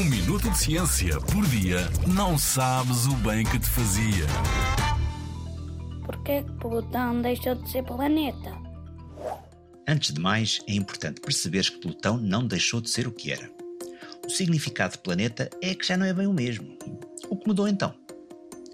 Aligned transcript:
Um 0.00 0.04
minuto 0.04 0.48
de 0.48 0.56
ciência 0.56 1.20
por 1.20 1.46
dia 1.48 1.80
não 2.06 2.38
sabes 2.38 3.04
o 3.04 3.14
bem 3.16 3.44
que 3.44 3.58
te 3.58 3.68
fazia. 3.68 4.24
Porquê 6.06 6.42
que 6.42 6.52
Plutão 6.52 7.20
deixou 7.20 7.54
de 7.54 7.70
ser 7.70 7.82
planeta? 7.82 8.50
Antes 9.86 10.14
de 10.14 10.18
mais, 10.18 10.58
é 10.66 10.72
importante 10.72 11.20
perceberes 11.20 11.68
que 11.68 11.82
Plutão 11.82 12.16
não 12.16 12.46
deixou 12.46 12.80
de 12.80 12.88
ser 12.88 13.06
o 13.06 13.12
que 13.12 13.30
era. 13.30 13.52
O 14.26 14.30
significado 14.30 14.92
de 14.92 15.00
planeta 15.00 15.50
é 15.60 15.74
que 15.74 15.86
já 15.86 15.98
não 15.98 16.06
é 16.06 16.14
bem 16.14 16.26
o 16.26 16.32
mesmo. 16.32 16.78
O 17.28 17.36
que 17.36 17.46
mudou 17.46 17.68
então? 17.68 17.94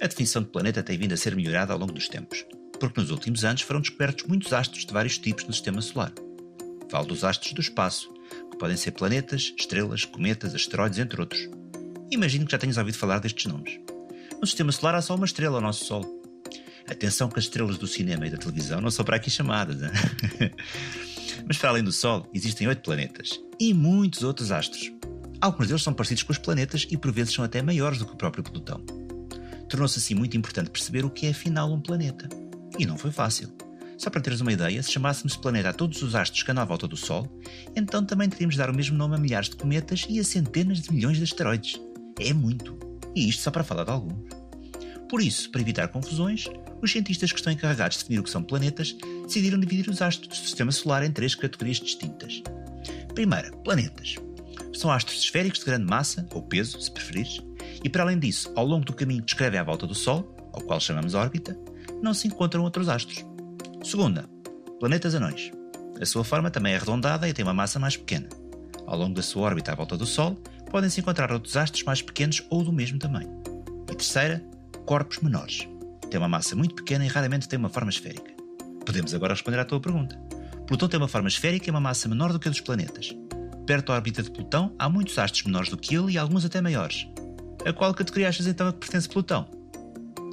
A 0.00 0.08
definição 0.08 0.42
de 0.42 0.48
planeta 0.48 0.82
tem 0.82 0.98
vindo 0.98 1.14
a 1.14 1.16
ser 1.16 1.36
melhorada 1.36 1.72
ao 1.72 1.78
longo 1.78 1.92
dos 1.92 2.08
tempos, 2.08 2.44
porque 2.80 3.00
nos 3.00 3.12
últimos 3.12 3.44
anos 3.44 3.62
foram 3.62 3.80
descobertos 3.80 4.26
muitos 4.26 4.52
astros 4.52 4.84
de 4.84 4.92
vários 4.92 5.18
tipos 5.18 5.44
no 5.44 5.52
sistema 5.52 5.82
solar. 5.82 6.12
Falo 6.90 7.06
dos 7.06 7.22
astros 7.22 7.52
do 7.52 7.60
espaço, 7.60 8.12
podem 8.62 8.76
ser 8.76 8.92
planetas, 8.92 9.52
estrelas, 9.58 10.04
cometas, 10.04 10.54
asteroides, 10.54 11.00
entre 11.00 11.20
outros. 11.20 11.50
Imagino 12.12 12.46
que 12.46 12.52
já 12.52 12.58
tenhas 12.58 12.76
ouvido 12.76 12.96
falar 12.96 13.18
destes 13.18 13.46
nomes. 13.46 13.80
No 14.40 14.46
sistema 14.46 14.70
solar 14.70 14.94
há 14.94 15.02
só 15.02 15.16
uma 15.16 15.24
estrela, 15.26 15.58
o 15.58 15.60
nosso 15.60 15.84
Sol. 15.84 16.06
Atenção 16.88 17.28
que 17.28 17.40
as 17.40 17.46
estrelas 17.46 17.76
do 17.76 17.88
cinema 17.88 18.24
e 18.24 18.30
da 18.30 18.36
televisão 18.36 18.80
não 18.80 18.88
são 18.88 19.04
para 19.04 19.16
aqui 19.16 19.28
chamadas. 19.28 19.82
Hein? 19.82 19.90
Mas 21.44 21.56
para 21.58 21.70
além 21.70 21.82
do 21.82 21.90
Sol, 21.90 22.30
existem 22.32 22.68
oito 22.68 22.82
planetas 22.82 23.40
e 23.58 23.74
muitos 23.74 24.22
outros 24.22 24.52
astros. 24.52 24.92
Alguns 25.40 25.66
deles 25.66 25.82
são 25.82 25.92
parecidos 25.92 26.22
com 26.22 26.30
os 26.30 26.38
planetas 26.38 26.86
e 26.88 26.96
por 26.96 27.10
vezes 27.10 27.34
são 27.34 27.44
até 27.44 27.60
maiores 27.62 27.98
do 27.98 28.06
que 28.06 28.12
o 28.12 28.16
próprio 28.16 28.44
Plutão. 28.44 28.80
Tornou-se 29.68 29.98
assim 29.98 30.14
muito 30.14 30.36
importante 30.36 30.70
perceber 30.70 31.04
o 31.04 31.10
que 31.10 31.26
é 31.26 31.30
afinal 31.30 31.72
um 31.72 31.80
planeta. 31.80 32.28
E 32.78 32.86
não 32.86 32.96
foi 32.96 33.10
fácil. 33.10 33.52
Só 34.02 34.10
para 34.10 34.20
teres 34.20 34.40
uma 34.40 34.52
ideia, 34.52 34.82
se 34.82 34.90
chamássemos 34.90 35.36
planeta 35.36 35.68
a 35.68 35.72
todos 35.72 36.02
os 36.02 36.16
astros 36.16 36.42
que 36.42 36.50
andam 36.50 36.62
à 36.62 36.66
volta 36.66 36.88
do 36.88 36.96
Sol, 36.96 37.24
então 37.76 38.04
também 38.04 38.28
teríamos 38.28 38.56
de 38.56 38.58
dar 38.58 38.68
o 38.68 38.74
mesmo 38.74 38.98
nome 38.98 39.14
a 39.14 39.18
milhares 39.18 39.48
de 39.48 39.54
cometas 39.54 40.04
e 40.08 40.18
a 40.18 40.24
centenas 40.24 40.80
de 40.80 40.92
milhões 40.92 41.18
de 41.18 41.22
asteroides. 41.22 41.80
É 42.18 42.32
muito. 42.32 42.76
E 43.14 43.28
isto 43.28 43.42
só 43.42 43.52
para 43.52 43.62
falar 43.62 43.84
de 43.84 43.92
alguns. 43.92 44.28
Por 45.08 45.22
isso, 45.22 45.48
para 45.52 45.60
evitar 45.60 45.86
confusões, 45.86 46.46
os 46.82 46.90
cientistas 46.90 47.30
que 47.30 47.38
estão 47.38 47.52
encarregados 47.52 47.98
de 47.98 48.02
definir 48.02 48.18
o 48.18 48.24
que 48.24 48.30
são 48.30 48.42
planetas 48.42 48.92
decidiram 49.22 49.60
dividir 49.60 49.88
os 49.88 50.02
astros 50.02 50.26
do 50.26 50.34
sistema 50.34 50.72
solar 50.72 51.04
em 51.04 51.12
três 51.12 51.36
categorias 51.36 51.78
distintas. 51.78 52.42
Primeira, 53.14 53.52
planetas. 53.58 54.16
São 54.74 54.90
astros 54.90 55.22
esféricos 55.22 55.60
de 55.60 55.66
grande 55.66 55.86
massa, 55.86 56.26
ou 56.32 56.42
peso, 56.42 56.80
se 56.80 56.90
preferires, 56.90 57.40
e 57.84 57.88
para 57.88 58.02
além 58.02 58.18
disso, 58.18 58.52
ao 58.56 58.66
longo 58.66 58.84
do 58.84 58.94
caminho 58.94 59.20
que 59.20 59.26
descrevem 59.26 59.60
à 59.60 59.62
volta 59.62 59.86
do 59.86 59.94
Sol, 59.94 60.34
ao 60.52 60.60
qual 60.62 60.80
chamamos 60.80 61.14
órbita, 61.14 61.56
não 62.02 62.12
se 62.12 62.26
encontram 62.26 62.64
outros 62.64 62.88
astros. 62.88 63.31
Segunda, 63.84 64.28
planetas 64.78 65.14
anões. 65.14 65.50
A 66.00 66.06
sua 66.06 66.22
forma 66.22 66.50
também 66.50 66.72
é 66.72 66.76
arredondada 66.76 67.28
e 67.28 67.32
tem 67.32 67.44
uma 67.44 67.52
massa 67.52 67.78
mais 67.80 67.96
pequena. 67.96 68.28
Ao 68.86 68.96
longo 68.96 69.14
da 69.14 69.22
sua 69.22 69.42
órbita 69.42 69.72
à 69.72 69.74
volta 69.74 69.96
do 69.96 70.06
Sol, 70.06 70.36
podem-se 70.70 71.00
encontrar 71.00 71.32
outros 71.32 71.56
astros 71.56 71.82
mais 71.82 72.00
pequenos 72.00 72.42
ou 72.48 72.62
do 72.62 72.72
mesmo 72.72 72.98
tamanho. 72.98 73.42
E 73.90 73.94
terceira, 73.94 74.42
corpos 74.86 75.18
menores. 75.18 75.68
Tem 76.10 76.18
uma 76.18 76.28
massa 76.28 76.54
muito 76.54 76.74
pequena 76.76 77.04
e 77.04 77.08
raramente 77.08 77.48
tem 77.48 77.58
uma 77.58 77.68
forma 77.68 77.90
esférica. 77.90 78.32
Podemos 78.86 79.14
agora 79.14 79.34
responder 79.34 79.58
à 79.58 79.64
tua 79.64 79.80
pergunta. 79.80 80.16
Plutão 80.66 80.88
tem 80.88 80.98
uma 80.98 81.08
forma 81.08 81.28
esférica 81.28 81.68
e 81.68 81.70
uma 81.70 81.80
massa 81.80 82.08
menor 82.08 82.32
do 82.32 82.38
que 82.38 82.48
a 82.48 82.50
dos 82.50 82.60
planetas. 82.60 83.16
Perto 83.66 83.88
da 83.88 83.94
órbita 83.94 84.22
de 84.22 84.30
Plutão 84.30 84.74
há 84.78 84.88
muitos 84.88 85.18
astros 85.18 85.44
menores 85.44 85.68
do 85.68 85.76
que 85.76 85.94
ele 85.94 86.12
e 86.12 86.18
alguns 86.18 86.44
até 86.44 86.60
maiores. 86.60 87.08
A 87.64 87.72
qual 87.72 87.94
categoria 87.94 88.28
achas 88.28 88.46
então 88.46 88.68
a 88.68 88.72
que 88.72 88.78
pertence 88.78 89.08
Plutão? 89.08 89.48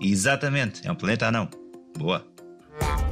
Exatamente, 0.00 0.86
é 0.86 0.92
um 0.92 0.96
planeta 0.96 1.26
anão. 1.26 1.48
Boa! 1.96 2.35